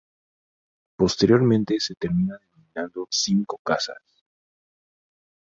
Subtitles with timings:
[0.97, 4.01] Posteriormente se termina denominando "Cinco Casas".